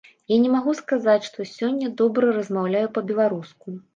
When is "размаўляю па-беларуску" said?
2.39-3.79